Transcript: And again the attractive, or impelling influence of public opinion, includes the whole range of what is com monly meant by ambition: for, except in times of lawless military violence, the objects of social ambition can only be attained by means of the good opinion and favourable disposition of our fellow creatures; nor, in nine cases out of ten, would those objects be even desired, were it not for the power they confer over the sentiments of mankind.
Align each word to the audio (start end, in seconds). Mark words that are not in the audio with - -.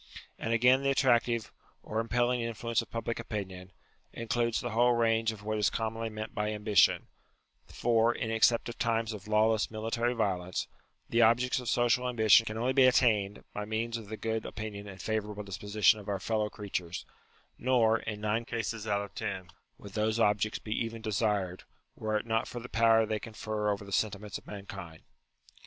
And 0.39 0.51
again 0.51 0.81
the 0.81 0.89
attractive, 0.89 1.51
or 1.83 1.99
impelling 1.99 2.41
influence 2.41 2.81
of 2.81 2.89
public 2.89 3.19
opinion, 3.19 3.71
includes 4.13 4.59
the 4.59 4.71
whole 4.71 4.93
range 4.93 5.31
of 5.31 5.43
what 5.43 5.59
is 5.59 5.69
com 5.69 5.93
monly 5.93 6.09
meant 6.11 6.33
by 6.33 6.51
ambition: 6.51 7.05
for, 7.67 8.15
except 8.15 8.67
in 8.67 8.73
times 8.79 9.13
of 9.13 9.27
lawless 9.27 9.69
military 9.69 10.15
violence, 10.15 10.67
the 11.07 11.21
objects 11.21 11.59
of 11.59 11.69
social 11.69 12.09
ambition 12.09 12.47
can 12.47 12.57
only 12.57 12.73
be 12.73 12.85
attained 12.87 13.43
by 13.53 13.63
means 13.63 13.95
of 13.95 14.09
the 14.09 14.17
good 14.17 14.43
opinion 14.43 14.87
and 14.87 14.99
favourable 14.99 15.43
disposition 15.43 15.99
of 15.99 16.09
our 16.09 16.19
fellow 16.19 16.49
creatures; 16.49 17.05
nor, 17.59 17.99
in 17.99 18.19
nine 18.21 18.43
cases 18.43 18.87
out 18.87 19.01
of 19.03 19.13
ten, 19.13 19.49
would 19.77 19.93
those 19.93 20.19
objects 20.19 20.57
be 20.57 20.73
even 20.83 21.03
desired, 21.03 21.63
were 21.95 22.17
it 22.17 22.25
not 22.25 22.47
for 22.47 22.59
the 22.59 22.67
power 22.69 23.05
they 23.05 23.19
confer 23.19 23.69
over 23.69 23.85
the 23.85 23.91
sentiments 23.91 24.39
of 24.39 24.47
mankind. 24.47 25.03